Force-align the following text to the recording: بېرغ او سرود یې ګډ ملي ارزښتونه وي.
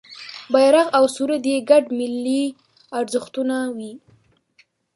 بېرغ 0.53 0.85
او 0.97 1.03
سرود 1.15 1.43
یې 1.51 1.57
ګډ 1.69 1.83
ملي 1.97 2.43
ارزښتونه 2.99 3.57
وي. 3.77 3.93